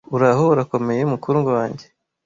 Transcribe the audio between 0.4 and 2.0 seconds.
urakomeye mukundwa wanjye